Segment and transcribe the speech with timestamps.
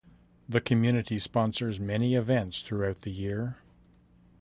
[0.49, 3.57] The community sponsors many events throughout the year.